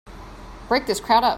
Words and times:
Break 0.67 0.85
this 0.87 0.99
crowd 0.99 1.23
up! 1.23 1.29